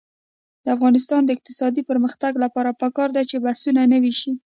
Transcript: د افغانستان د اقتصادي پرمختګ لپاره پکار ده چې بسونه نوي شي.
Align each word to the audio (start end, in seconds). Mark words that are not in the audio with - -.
د 0.63 0.65
افغانستان 0.75 1.21
د 1.25 1.29
اقتصادي 1.37 1.81
پرمختګ 1.89 2.33
لپاره 2.43 2.77
پکار 2.81 3.09
ده 3.15 3.21
چې 3.29 3.37
بسونه 3.43 3.81
نوي 3.93 4.13
شي. 4.19 4.31